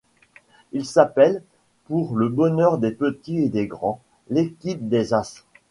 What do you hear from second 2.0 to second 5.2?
le bonheur des petits et des grands, l'équipe des